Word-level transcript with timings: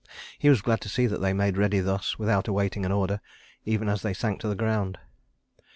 He 0.39 0.49
was 0.49 0.63
glad 0.63 0.81
to 0.81 0.89
see 0.89 1.05
that 1.05 1.19
they 1.21 1.31
made 1.31 1.59
ready 1.59 1.79
thus, 1.79 2.17
without 2.17 2.47
awaiting 2.47 2.87
an 2.87 2.91
order, 2.91 3.21
even 3.65 3.87
as 3.87 4.01
they 4.01 4.15
sank 4.15 4.39
to 4.39 4.47
the 4.47 4.55
ground. 4.55 4.97